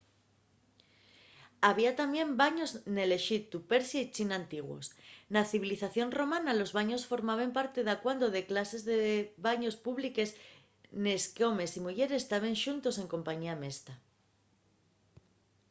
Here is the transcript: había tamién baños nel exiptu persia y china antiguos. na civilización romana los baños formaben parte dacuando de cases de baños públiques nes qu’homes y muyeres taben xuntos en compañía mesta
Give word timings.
había 1.67 1.91
tamién 2.01 2.29
baños 2.41 2.71
nel 2.95 3.11
exiptu 3.19 3.57
persia 3.71 3.99
y 4.03 4.11
china 4.15 4.35
antiguos. 4.41 4.85
na 5.33 5.41
civilización 5.51 6.09
romana 6.19 6.57
los 6.59 6.71
baños 6.77 7.07
formaben 7.11 7.51
parte 7.57 7.79
dacuando 7.91 8.27
de 8.35 8.41
cases 8.51 8.81
de 8.89 8.99
baños 9.47 9.75
públiques 9.85 10.29
nes 11.03 11.23
qu’homes 11.35 11.71
y 11.77 11.79
muyeres 11.85 12.27
taben 12.31 12.55
xuntos 12.63 12.95
en 13.01 13.07
compañía 13.13 13.55
mesta 13.63 13.93